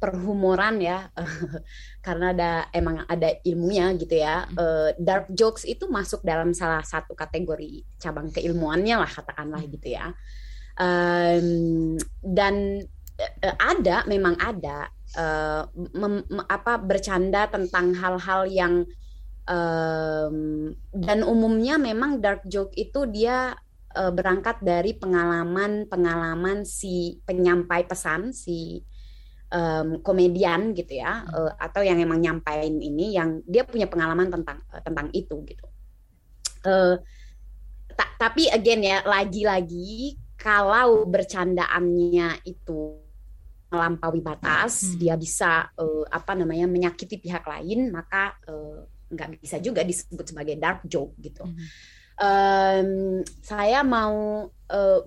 [0.03, 1.07] perhumoran ya,
[2.05, 4.43] karena ada emang ada ilmunya gitu ya.
[4.59, 10.11] Uh, dark jokes itu masuk dalam salah satu kategori cabang keilmuannya lah katakanlah gitu ya.
[10.75, 12.83] Um, dan
[13.15, 18.83] uh, ada memang ada uh, mem, apa bercanda tentang hal-hal yang
[19.47, 23.55] um, dan umumnya memang dark joke itu dia
[23.95, 28.81] uh, berangkat dari pengalaman-pengalaman si penyampai pesan si
[29.53, 34.59] um, komedian gitu ya uh, atau yang emang nyampain ini yang dia punya pengalaman tentang
[34.73, 35.65] uh, tentang itu gitu.
[36.65, 36.97] Uh,
[37.93, 42.99] ta tapi again ya lagi-lagi kalau bercandaannya itu
[43.73, 44.97] melampaui batas, hmm.
[45.01, 48.37] dia bisa uh, apa namanya menyakiti pihak lain, maka
[49.09, 51.41] nggak uh, bisa juga disebut sebagai dark joke gitu.
[51.45, 51.57] Hmm
[52.19, 55.01] um, saya mau uh,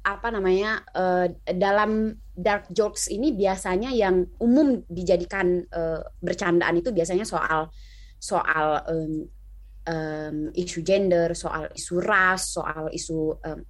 [0.00, 7.28] apa namanya uh, dalam dark jokes ini biasanya yang umum dijadikan uh, bercandaan itu biasanya
[7.28, 7.68] soal
[8.20, 9.28] soal um,
[9.88, 13.60] um, isu gender, soal isu ras, soal isu um,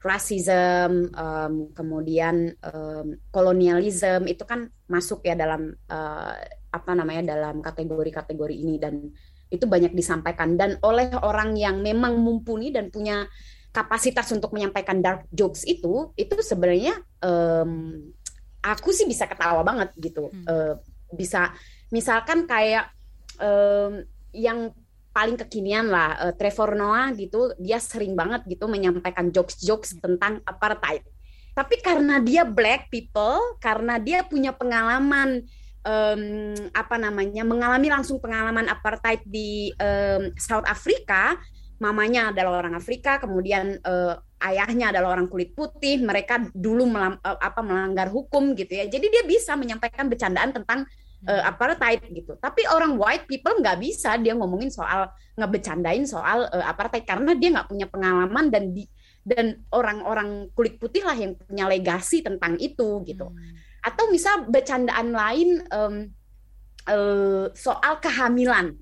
[0.00, 6.34] rasism, um, kemudian um, kolonialisme itu kan masuk ya dalam uh,
[6.70, 9.12] apa namanya dalam kategori-kategori ini dan
[9.52, 10.56] itu banyak disampaikan.
[10.56, 13.28] Dan oleh orang yang memang mumpuni dan punya
[13.70, 18.02] kapasitas untuk menyampaikan dark jokes itu itu sebenarnya um,
[18.60, 20.28] aku sih bisa ketawa banget gitu.
[20.30, 20.44] Hmm.
[20.46, 20.74] uh,
[21.10, 21.50] bisa
[21.90, 22.90] misalkan kayak
[23.42, 24.70] um, yang
[25.10, 31.02] paling kekinian lah uh, Trevor Noah gitu dia sering banget gitu menyampaikan jokes-jokes tentang apartheid.
[31.50, 35.42] Tapi karena dia black people karena dia punya pengalaman
[35.82, 36.22] um,
[36.70, 41.34] apa namanya mengalami langsung pengalaman apartheid di um, South Africa
[41.80, 47.38] mamanya adalah orang Afrika kemudian uh, ayahnya adalah orang kulit putih mereka dulu melam, uh,
[47.40, 50.84] apa melanggar hukum gitu ya jadi dia bisa menyampaikan bercandaan tentang
[51.28, 52.36] uh, apartheid gitu.
[52.38, 57.52] Tapi orang white people nggak bisa dia ngomongin soal ngebecandain soal uh, apartheid karena dia
[57.52, 58.86] nggak punya pengalaman dan di
[59.20, 63.28] dan orang-orang kulit putih lah yang punya legasi tentang itu gitu.
[63.28, 63.56] Hmm.
[63.84, 65.94] Atau misal bercandaan lain um,
[67.52, 68.76] soal kehamilan.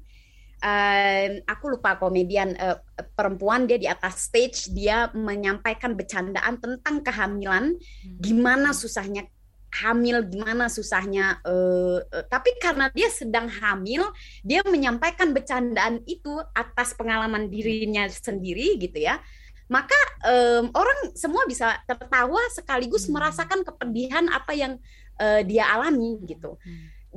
[0.58, 2.82] Uh, aku lupa komedian uh,
[3.14, 8.18] perempuan dia di atas stage dia menyampaikan bercandaan tentang kehamilan, hmm.
[8.18, 9.30] gimana susahnya
[9.68, 14.00] hamil gimana susahnya uh, uh, tapi karena dia sedang hamil
[14.40, 19.20] dia menyampaikan bercandaan itu atas pengalaman dirinya sendiri gitu ya
[19.68, 23.20] maka um, orang semua bisa tertawa sekaligus hmm.
[23.20, 24.80] merasakan kepedihan apa yang
[25.20, 26.56] uh, dia alami gitu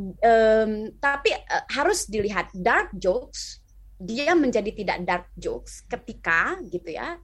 [0.09, 3.61] um, tapi uh, harus dilihat dark jokes
[4.01, 7.21] dia menjadi tidak dark jokes ketika gitu ya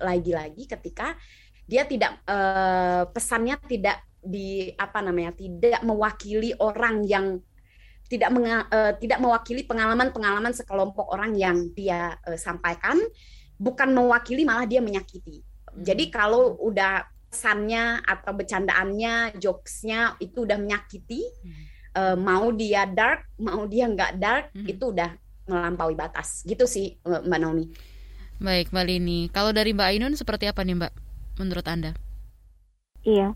[0.00, 1.06] lagi-lagi uh, uh, ketika
[1.68, 7.40] dia tidak uh, pesannya tidak di apa namanya tidak mewakili orang yang
[8.10, 12.98] tidak menga, uh, tidak mewakili pengalaman-pengalaman sekelompok orang yang dia uh, sampaikan
[13.54, 15.38] bukan mewakili malah dia menyakiti.
[15.40, 15.86] Hmm.
[15.86, 21.69] Jadi kalau udah pesannya atau bercandaannya, jokesnya itu udah menyakiti, hmm.
[21.94, 24.66] Uh, mau dia dark, mau dia nggak dark, hmm.
[24.66, 25.10] itu udah
[25.46, 26.42] melampaui batas.
[26.46, 27.66] Gitu sih Mbak Naomi.
[28.40, 30.92] Baik Mbak Lini, kalau dari Mbak Ainun seperti apa nih Mbak
[31.40, 31.92] menurut Anda?
[33.04, 33.32] Iya,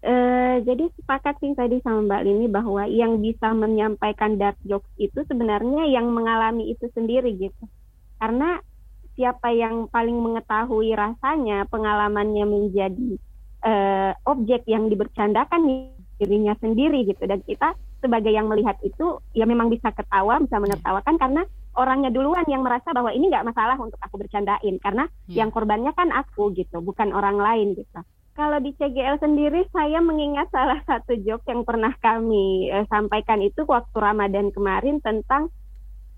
[0.00, 5.20] Uh, jadi sepakat sih tadi sama Mbak Lini bahwa yang bisa menyampaikan dark jokes itu
[5.28, 7.68] sebenarnya yang mengalami itu sendiri gitu.
[8.16, 8.64] Karena
[9.12, 13.20] siapa yang paling mengetahui rasanya pengalamannya menjadi
[13.60, 19.68] uh, objek yang dibercandakan dirinya sendiri gitu dan kita sebagai yang melihat itu ya memang
[19.68, 21.42] bisa ketawa bisa menertawakan karena
[21.78, 25.36] orangnya duluan yang merasa bahwa ini nggak masalah untuk aku bercandain karena hmm.
[25.36, 28.00] yang korbannya kan aku gitu bukan orang lain gitu
[28.40, 33.68] kalau di CGL sendiri saya mengingat salah satu joke yang pernah kami uh, sampaikan itu
[33.68, 35.52] waktu Ramadan kemarin tentang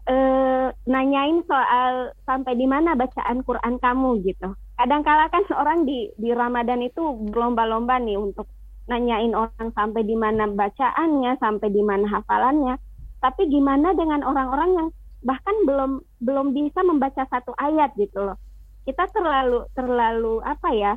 [0.07, 4.55] uh, nanyain soal sampai di mana bacaan Quran kamu gitu.
[4.79, 8.47] Kadang-kala kan orang di di Ramadan itu berlomba-lomba nih untuk
[8.91, 12.75] nanyain orang sampai di mana bacaannya, sampai di mana hafalannya.
[13.23, 14.89] Tapi gimana dengan orang-orang yang
[15.23, 18.39] bahkan belum belum bisa membaca satu ayat gitu loh.
[18.83, 20.93] Kita terlalu terlalu apa ya?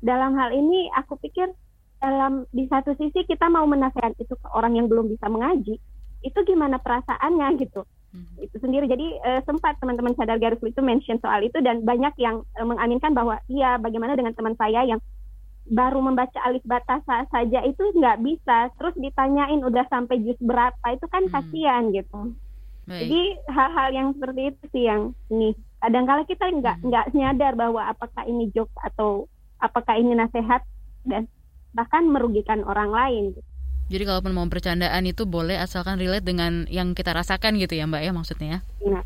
[0.00, 1.52] dalam hal ini aku pikir
[2.00, 5.76] dalam di satu sisi kita mau menasehat itu ke orang yang belum bisa mengaji
[6.24, 7.84] itu gimana perasaannya gitu
[8.16, 8.40] hmm.
[8.40, 12.40] itu sendiri jadi uh, sempat teman-teman sadar garis itu mention soal itu dan banyak yang
[12.56, 15.00] uh, mengaminkan bahwa iya bagaimana dengan teman saya yang
[15.68, 21.06] baru membaca alif batasa saja itu nggak bisa terus ditanyain udah sampai juz berapa itu
[21.10, 21.32] kan hmm.
[21.32, 22.20] kasihan gitu
[22.88, 23.06] Baik.
[23.06, 26.86] jadi hal-hal yang seperti itu sih yang ini kadang-kala kita nggak hmm.
[26.90, 29.26] nggak nyadar bahwa apakah ini joke atau
[29.60, 30.64] apakah ini nasihat
[31.04, 31.28] dan
[31.72, 33.24] bahkan merugikan orang lain.
[33.90, 38.02] Jadi kalaupun mau bercandaan itu boleh asalkan relate dengan yang kita rasakan gitu ya Mbak
[38.06, 38.60] ya maksudnya ya.
[38.86, 39.00] Iya.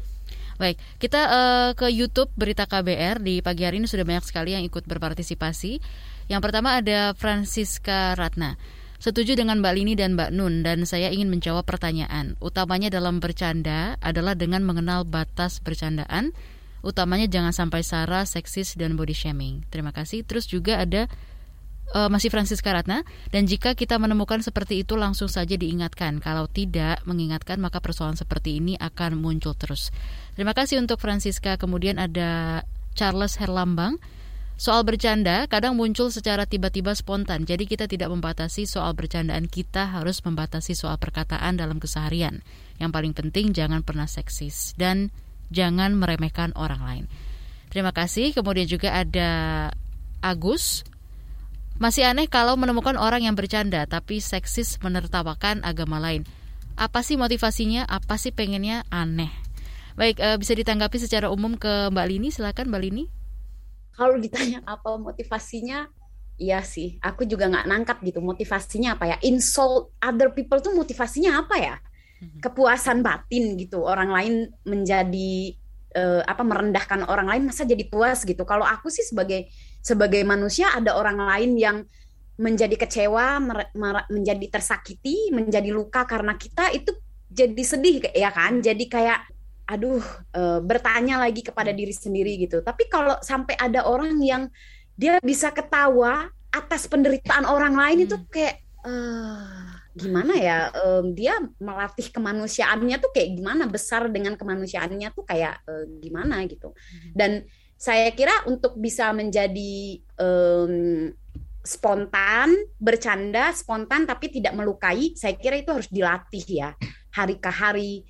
[0.55, 4.63] Baik, kita uh, ke YouTube Berita KBR di pagi hari ini sudah banyak sekali yang
[4.63, 5.83] ikut berpartisipasi.
[6.31, 8.55] Yang pertama ada Francisca Ratna.
[9.03, 12.39] Setuju dengan Mbak Lini dan Mbak Nun dan saya ingin menjawab pertanyaan.
[12.39, 16.33] Utamanya dalam bercanda adalah dengan mengenal batas bercandaan
[16.85, 19.65] utamanya jangan sampai sara, seksis dan body shaming.
[19.73, 20.23] Terima kasih.
[20.23, 21.09] Terus juga ada
[21.93, 26.25] uh, masih Francis Karatna dan jika kita menemukan seperti itu langsung saja diingatkan.
[26.25, 29.93] Kalau tidak mengingatkan maka persoalan seperti ini akan muncul terus.
[30.39, 31.61] Terima kasih untuk Francisca.
[31.61, 32.63] Kemudian ada
[32.97, 34.01] Charles Herlambang.
[34.55, 37.43] Soal bercanda kadang muncul secara tiba-tiba spontan.
[37.43, 42.39] Jadi kita tidak membatasi soal bercandaan, kita harus membatasi soal perkataan dalam keseharian.
[42.79, 45.11] Yang paling penting jangan pernah seksis dan
[45.51, 47.05] jangan meremehkan orang lain.
[47.75, 48.31] Terima kasih.
[48.31, 49.31] Kemudian juga ada
[50.23, 50.87] Agus.
[51.79, 56.23] Masih aneh kalau menemukan orang yang bercanda tapi seksis menertawakan agama lain.
[56.75, 57.87] Apa sih motivasinya?
[57.87, 58.87] Apa sih pengennya?
[58.91, 59.31] Aneh.
[59.95, 62.29] Baik, uh, bisa ditanggapi secara umum ke Mbak Lini.
[62.35, 63.05] Silakan Mbak Lini.
[63.95, 65.87] Kalau ditanya apa motivasinya,
[66.35, 66.99] iya sih.
[66.99, 69.17] Aku juga nggak nangkap gitu motivasinya apa ya.
[69.23, 71.77] Insult other people tuh motivasinya apa ya?
[72.25, 72.41] Mhm.
[72.41, 74.35] kepuasan batin gitu orang lain
[74.65, 75.33] menjadi
[75.99, 79.51] uh, apa merendahkan orang lain masa jadi puas gitu kalau aku sih sebagai
[79.85, 81.77] sebagai manusia ada orang lain yang
[82.41, 83.39] menjadi kecewa
[84.11, 86.91] menjadi tersakiti menjadi luka karena kita itu
[87.31, 89.21] jadi sedih ya kan jadi kayak
[89.65, 90.05] aduh
[90.37, 92.61] uh, bertanya lagi kepada diri sendiri gitu.
[92.61, 94.53] Tapi kalau sampai ada orang yang
[94.95, 98.07] dia bisa ketawa atas penderitaan orang lain hmm.
[98.07, 105.09] itu kayak uh, gimana ya um, dia melatih kemanusiaannya tuh kayak gimana besar dengan kemanusiaannya
[105.15, 107.15] tuh kayak uh, gimana gitu hmm.
[107.75, 111.11] Saya kira untuk bisa menjadi um,
[111.65, 116.71] spontan bercanda spontan tapi tidak melukai saya kira itu harus dilatih ya.
[117.15, 118.05] Hari ke hari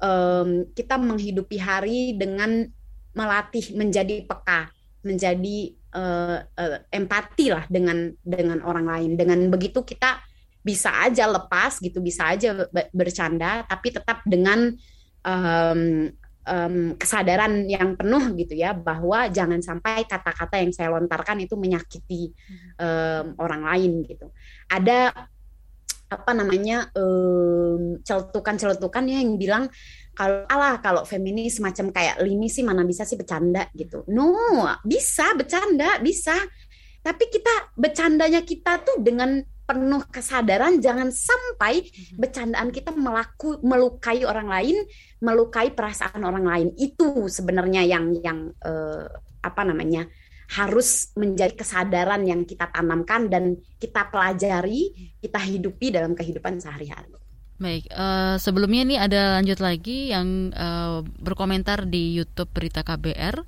[0.00, 2.66] um, kita menghidupi hari dengan
[3.16, 4.68] melatih menjadi peka
[5.06, 5.58] menjadi
[5.94, 9.12] uh, uh, empati lah dengan dengan orang lain.
[9.14, 10.18] Dengan begitu kita
[10.66, 14.74] bisa aja lepas gitu bisa aja bercanda tapi tetap dengan
[15.22, 16.10] um,
[16.46, 22.32] um, kesadaran yang penuh gitu ya bahwa jangan sampai kata-kata yang saya lontarkan itu menyakiti
[22.78, 24.30] um, orang lain gitu.
[24.70, 25.12] Ada
[26.06, 29.66] apa namanya um, celutukan-celutukan ya yang bilang
[30.14, 33.66] kalau alah kalau feminis semacam kayak lini sih mana bisa sih bercanda?
[33.74, 34.06] Gitu.
[34.14, 36.38] No bisa bercanda bisa.
[37.02, 42.16] Tapi kita bercandanya kita tuh dengan penuh kesadaran jangan sampai mhm.
[42.22, 44.76] bercandaan kita melaku melukai orang lain,
[45.20, 46.68] melukai perasaan orang lain.
[46.78, 49.10] Itu sebenarnya yang yang uh,
[49.42, 50.06] apa namanya?
[50.46, 57.10] harus menjadi kesadaran yang kita tanamkan dan kita pelajari, kita hidupi dalam kehidupan sehari-hari.
[57.56, 63.42] Baik, uh, sebelumnya ini ada lanjut lagi yang uh, berkomentar di YouTube Berita KBR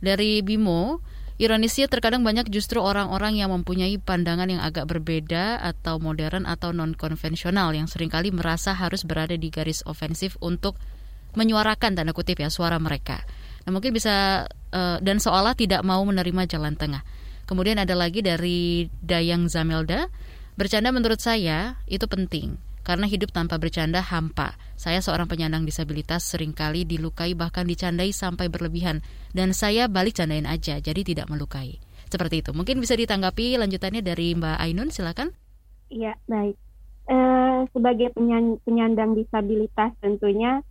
[0.00, 1.04] dari Bimo.
[1.36, 7.76] Ironisnya terkadang banyak justru orang-orang yang mempunyai pandangan yang agak berbeda atau modern atau non-konvensional
[7.76, 10.80] yang sering kali merasa harus berada di garis ofensif untuk
[11.36, 13.20] menyuarakan tanda kutip ya suara mereka.
[13.68, 17.04] Nah, mungkin bisa uh, dan seolah tidak mau menerima jalan tengah.
[17.44, 20.08] Kemudian ada lagi dari Dayang Zamelda,
[20.56, 24.54] bercanda menurut saya itu penting karena hidup tanpa bercanda hampa.
[24.78, 29.02] Saya seorang penyandang disabilitas sering kali dilukai bahkan dicandai sampai berlebihan.
[29.34, 31.82] Dan saya balik candain aja, jadi tidak melukai.
[32.06, 32.54] Seperti itu.
[32.54, 35.34] Mungkin bisa ditanggapi lanjutannya dari Mbak Ainun, silakan.
[35.90, 36.54] Iya, baik.
[37.10, 37.16] E,
[37.74, 38.14] sebagai
[38.62, 40.62] penyandang disabilitas tentunya,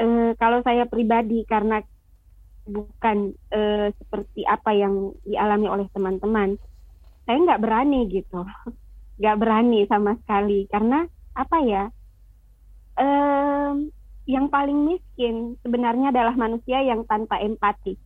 [0.00, 1.84] e, kalau saya pribadi karena
[2.64, 6.56] bukan e, seperti apa yang dialami oleh teman-teman,
[7.28, 8.40] saya nggak berani gitu,
[9.20, 11.84] nggak berani sama sekali karena apa ya
[12.98, 13.88] um,
[14.28, 17.98] yang paling miskin sebenarnya adalah manusia yang tanpa empati.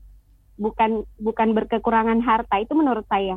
[0.57, 3.37] Bukan bukan berkekurangan harta itu menurut saya.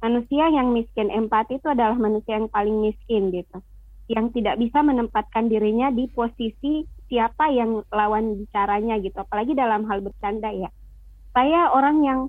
[0.00, 3.60] Manusia yang miskin empati itu adalah manusia yang paling miskin gitu.
[4.08, 9.20] Yang tidak bisa menempatkan dirinya di posisi siapa yang lawan bicaranya gitu.
[9.20, 10.72] Apalagi dalam hal bercanda ya.
[11.36, 12.20] Saya orang yang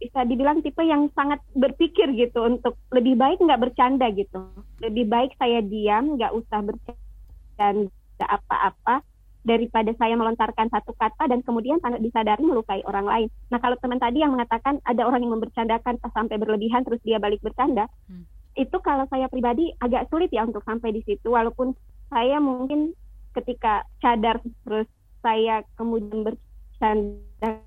[0.00, 4.48] bisa dibilang tipe yang sangat berpikir gitu untuk lebih baik nggak bercanda gitu
[4.80, 7.92] lebih baik saya diam nggak usah bercanda
[8.24, 9.04] apa-apa
[9.40, 13.28] daripada saya melontarkan satu kata dan kemudian sangat disadari melukai orang lain.
[13.48, 17.40] Nah kalau teman tadi yang mengatakan ada orang yang membercandakan sampai berlebihan terus dia balik
[17.40, 18.24] bercanda, hmm.
[18.60, 21.32] itu kalau saya pribadi agak sulit ya untuk sampai di situ.
[21.32, 21.72] Walaupun
[22.12, 22.92] saya mungkin
[23.32, 24.88] ketika cadar terus
[25.24, 27.64] saya kemudian bercanda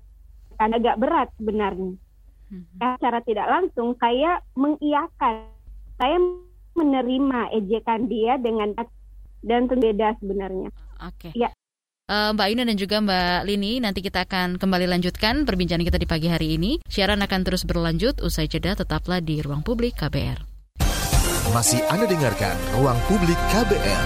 [0.54, 1.98] kan agak berat sebenarnya.
[2.54, 2.94] Hmm.
[3.00, 5.50] Secara tidak langsung saya mengiyakan,
[5.98, 6.16] saya
[6.78, 8.74] menerima ejekan dia dengan
[9.42, 10.70] dan berbeda sebenarnya.
[11.02, 11.30] Oke.
[11.30, 11.32] Okay.
[11.34, 11.50] Ya.
[12.04, 16.04] Uh, Mbak Ina dan juga Mbak Lini, nanti kita akan kembali lanjutkan perbincangan kita di
[16.04, 16.76] pagi hari ini.
[16.84, 20.44] Siaran akan terus berlanjut, usai jeda tetaplah di Ruang Publik KBR.
[21.56, 24.04] Masih Anda dengarkan Ruang Publik KBR.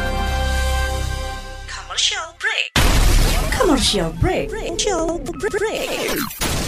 [1.66, 2.70] Commercial break.
[3.50, 4.46] Commercial break.
[4.46, 6.67] Commercial break.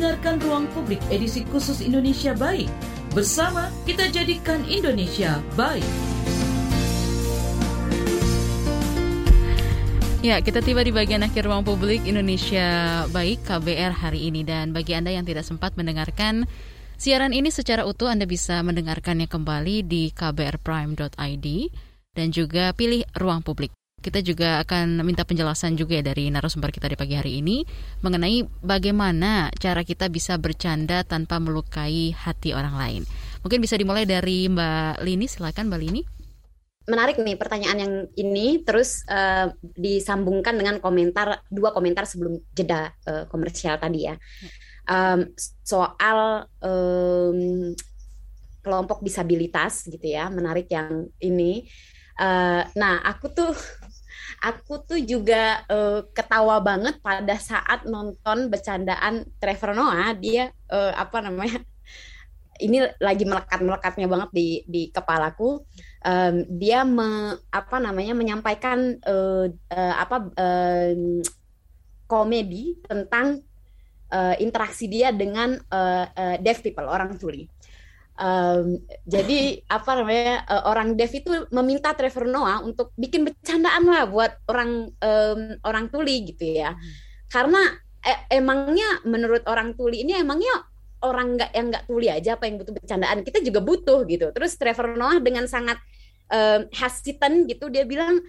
[0.00, 2.72] mendengarkan Ruang Publik edisi khusus Indonesia Baik.
[3.12, 5.84] Bersama kita jadikan Indonesia baik.
[10.24, 14.96] Ya, kita tiba di bagian akhir ruang publik Indonesia Baik KBR hari ini dan bagi
[14.96, 16.48] Anda yang tidak sempat mendengarkan
[16.96, 21.46] siaran ini secara utuh Anda bisa mendengarkannya kembali di kbrprime.id
[22.16, 23.76] dan juga pilih ruang publik.
[24.00, 27.60] Kita juga akan minta penjelasan juga ya dari narasumber kita di pagi hari ini
[28.00, 33.02] mengenai bagaimana cara kita bisa bercanda tanpa melukai hati orang lain.
[33.44, 36.02] Mungkin bisa dimulai dari Mbak Lini, silakan Mbak Lini.
[36.88, 43.28] Menarik nih pertanyaan yang ini terus uh, disambungkan dengan komentar dua komentar sebelum jeda uh,
[43.28, 44.16] komersial tadi ya.
[44.88, 47.76] Um, soal um,
[48.64, 51.68] kelompok disabilitas gitu ya, menarik yang ini.
[52.20, 53.52] Uh, nah, aku tuh
[54.40, 60.16] aku tuh juga uh, ketawa banget pada saat nonton bercandaan Trevor Noah.
[60.16, 61.60] Dia uh, apa namanya
[62.64, 65.64] ini lagi melekat-melekatnya banget di di kepalaku.
[66.00, 70.92] Um, dia me, apa namanya menyampaikan uh, uh, apa uh,
[72.08, 73.44] komedi tentang
[74.10, 77.46] uh, interaksi dia dengan uh, uh, deaf people orang tuli
[78.20, 84.04] Um, jadi apa namanya uh, orang deaf itu meminta Trevor Noah untuk bikin bercandaan lah
[84.04, 86.76] buat orang um, orang tuli gitu ya.
[86.76, 86.92] Hmm.
[87.32, 87.62] Karena
[88.04, 90.52] eh, emangnya menurut orang tuli ini emangnya
[91.00, 94.28] orang nggak yang nggak tuli aja apa yang butuh bercandaan kita juga butuh gitu.
[94.36, 95.80] Terus Trevor Noah dengan sangat
[96.28, 98.20] um, hesitant gitu dia bilang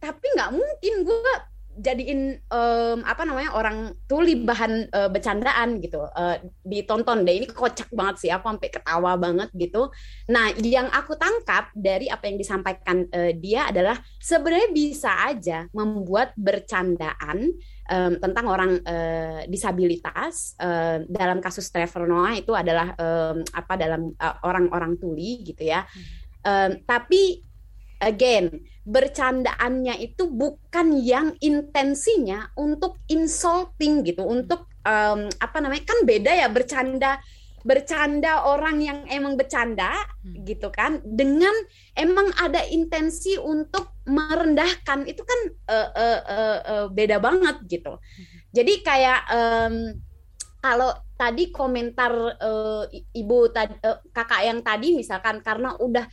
[0.00, 1.32] tapi nggak mungkin gue
[1.78, 7.22] jadiin um, apa namanya orang tuli bahan uh, bercandaan gitu uh, ditonton.
[7.22, 9.88] Deh ini kocak banget sih aku sampai ketawa banget gitu.
[10.30, 16.34] Nah yang aku tangkap dari apa yang disampaikan uh, dia adalah sebenarnya bisa aja membuat
[16.34, 17.54] bercandaan
[17.90, 24.10] um, tentang orang uh, disabilitas uh, dalam kasus Trevor Noah itu adalah um, apa dalam
[24.42, 25.86] orang-orang uh, tuli gitu ya.
[26.40, 27.49] Um, tapi
[28.00, 36.32] again bercandaannya itu bukan yang intensinya untuk insulting gitu untuk um, apa namanya kan beda
[36.32, 37.20] ya bercanda
[37.60, 39.92] bercanda orang yang emang bercanda
[40.24, 40.48] hmm.
[40.48, 41.52] gitu kan dengan
[41.92, 48.24] emang ada intensi untuk merendahkan itu kan uh, uh, uh, uh, beda banget gitu hmm.
[48.56, 49.76] jadi kayak um,
[50.60, 56.08] kalau tadi komentar uh, ibu tadi uh, kakak yang tadi misalkan karena udah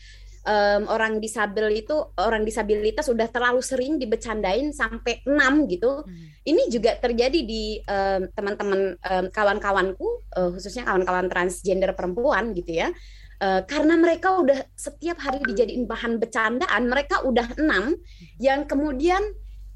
[0.47, 6.07] um, orang disabel itu orang disabilitas sudah terlalu sering dibecandain sampai enam gitu.
[6.07, 6.27] Hmm.
[6.47, 10.07] Ini juga terjadi di um, teman-teman um, kawan-kawanku
[10.39, 12.89] uh, khususnya kawan-kawan transgender perempuan gitu ya.
[13.37, 17.93] Uh, karena mereka udah setiap hari dijadiin bahan bercandaan, mereka udah enam,
[18.41, 19.21] yang kemudian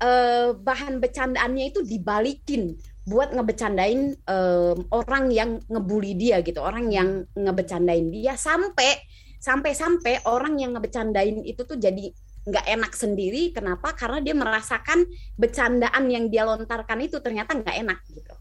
[0.02, 2.74] uh, bahan bercandaannya itu dibalikin
[3.06, 8.98] buat ngebecandain um, orang yang ngebully dia gitu, orang yang ngebecandain dia sampai
[9.42, 12.14] sampai-sampai orang yang ngebecandain itu tuh jadi
[12.46, 13.50] nggak enak sendiri.
[13.50, 13.98] Kenapa?
[13.98, 18.34] Karena dia merasakan bercandaan yang dia lontarkan itu ternyata nggak enak gitu.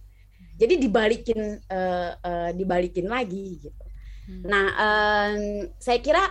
[0.61, 1.41] Jadi dibalikin
[1.73, 3.85] uh, uh, dibalikin lagi gitu.
[4.31, 4.47] Hmm.
[4.47, 6.23] nah um, saya kira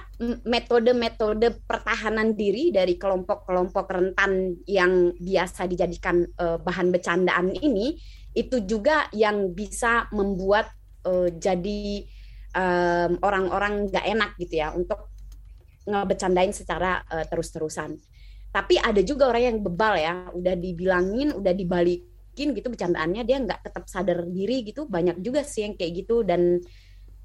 [0.48, 8.00] metode-metode pertahanan diri dari kelompok-kelompok rentan yang biasa dijadikan uh, bahan bercandaan ini
[8.32, 10.72] itu juga yang bisa membuat
[11.04, 12.08] uh, jadi
[12.56, 15.14] um, orang-orang nggak enak gitu ya untuk
[15.90, 17.98] ngebecandain secara uh, terus-terusan.
[18.50, 23.62] Tapi ada juga orang yang bebal ya, udah dibilangin, udah dibalikin gitu bercandaannya dia nggak
[23.70, 24.90] tetap sadar diri gitu.
[24.90, 26.62] Banyak juga sih yang kayak gitu dan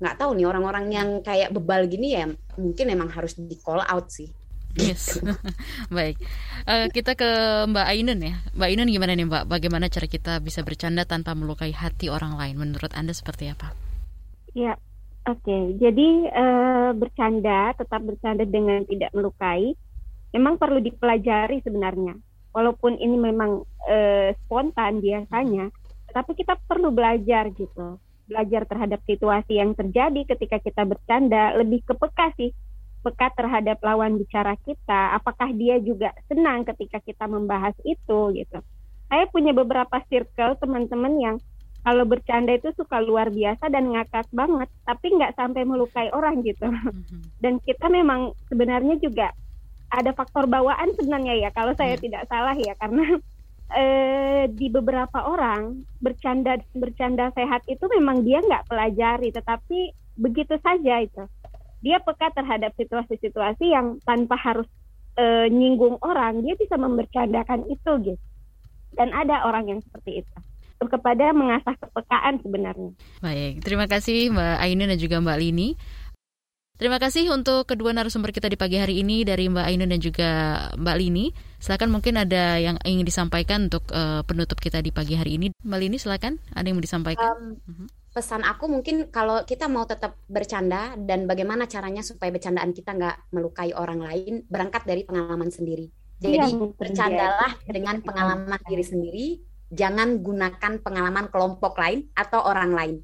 [0.03, 2.27] nggak tahu nih orang-orang yang kayak bebal gini ya
[2.59, 4.29] mungkin emang harus di call out sih.
[4.75, 5.23] Yes,
[5.95, 6.19] baik.
[6.67, 7.31] Uh, kita ke
[7.71, 8.35] Mbak Ainun ya.
[8.59, 9.45] Mbak Ainun gimana nih Mbak?
[9.47, 12.59] Bagaimana cara kita bisa bercanda tanpa melukai hati orang lain?
[12.59, 13.71] Menurut Anda seperti apa?
[14.51, 14.75] Ya,
[15.25, 19.73] Oke, jadi uh, bercanda, tetap bercanda dengan tidak melukai,
[20.37, 22.13] memang perlu dipelajari sebenarnya.
[22.53, 25.73] Walaupun ini memang uh, spontan biasanya,
[26.13, 27.97] tapi kita perlu belajar gitu,
[28.29, 32.53] belajar terhadap situasi yang terjadi ketika kita bercanda, lebih ke peka sih,
[33.01, 35.17] peka terhadap lawan bicara kita.
[35.17, 38.61] Apakah dia juga senang ketika kita membahas itu gitu.
[39.09, 41.37] Saya punya beberapa circle teman-teman yang
[41.85, 46.65] kalau bercanda itu suka luar biasa dan ngakak banget, tapi nggak sampai melukai orang gitu.
[46.65, 47.21] Mm-hmm.
[47.45, 49.37] Dan kita memang sebenarnya juga
[49.93, 52.03] ada faktor bawaan sebenarnya ya, kalau saya yeah.
[52.03, 53.05] tidak salah ya, karena
[53.81, 61.05] eh, di beberapa orang bercanda bercanda sehat itu memang dia nggak pelajari, tetapi begitu saja
[61.05, 61.29] itu.
[61.85, 64.67] Dia peka terhadap situasi-situasi yang tanpa harus
[65.21, 68.25] eh, nyinggung orang, dia bisa membercandakan itu gitu.
[68.97, 70.37] Dan ada orang yang seperti itu
[70.83, 72.91] kepada mengasah kepekaan sebenarnya.
[73.23, 75.69] Baik, terima kasih Mbak Ainun dan juga Mbak Lini.
[76.75, 80.31] Terima kasih untuk kedua narasumber kita di pagi hari ini dari Mbak Ainun dan juga
[80.75, 81.31] Mbak Lini.
[81.63, 85.55] Silakan mungkin ada yang ingin disampaikan untuk uh, penutup kita di pagi hari ini.
[85.63, 87.23] Mbak Lini silakan, ada yang mau disampaikan?
[87.63, 92.91] Um, pesan aku mungkin kalau kita mau tetap bercanda dan bagaimana caranya supaya bercandaan kita
[92.91, 95.95] nggak melukai orang lain, berangkat dari pengalaman sendiri.
[96.19, 97.71] Jadi ya, bercandalah ya.
[97.71, 99.27] dengan pengalaman diri sendiri,
[99.75, 102.97] jangan gunakan pengalaman kelompok lain atau orang lain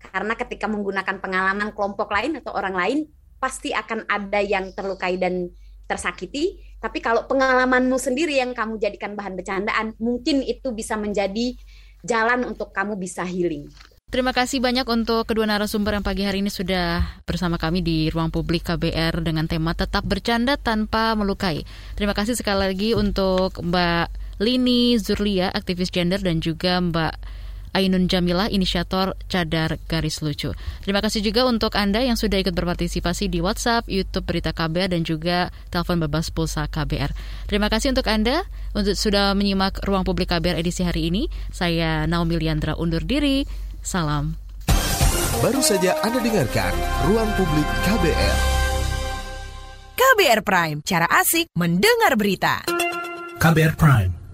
[0.00, 2.98] karena ketika menggunakan pengalaman kelompok lain atau orang lain,
[3.36, 5.52] pasti akan ada yang terlukai dan
[5.84, 6.56] tersakiti.
[6.80, 11.52] Tapi kalau pengalamanmu sendiri yang kamu jadikan bahan bercandaan, mungkin itu bisa menjadi
[12.00, 13.68] jalan untuk kamu bisa healing.
[14.10, 18.34] Terima kasih banyak untuk kedua narasumber yang pagi hari ini sudah bersama kami di ruang
[18.34, 21.62] publik KBR dengan tema tetap bercanda tanpa melukai.
[21.94, 27.14] Terima kasih sekali lagi untuk Mbak Lini Zurlia, aktivis gender dan juga Mbak
[27.70, 30.50] Ainun Jamilah, inisiator Cadar Garis Lucu.
[30.82, 35.06] Terima kasih juga untuk Anda yang sudah ikut berpartisipasi di WhatsApp, YouTube Berita KBR, dan
[35.06, 37.14] juga telepon bebas pulsa KBR.
[37.46, 38.42] Terima kasih untuk Anda
[38.74, 41.30] untuk sudah menyimak Ruang Publik KBR edisi hari ini.
[41.54, 43.46] Saya Naomi Liandra undur diri.
[43.86, 44.34] Salam.
[45.40, 46.74] Baru saja Anda dengarkan
[47.06, 48.36] Ruang Publik KBR.
[49.94, 52.66] KBR Prime, cara asik mendengar berita.
[53.40, 54.19] KBR Prime,